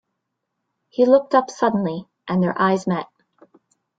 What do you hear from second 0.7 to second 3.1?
He looked up suddenly, and their eyes met.